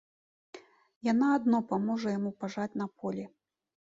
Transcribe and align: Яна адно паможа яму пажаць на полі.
Яна 1.07 1.27
адно 1.39 1.59
паможа 1.73 2.13
яму 2.17 2.31
пажаць 2.45 2.77
на 2.83 2.87
полі. 3.03 3.25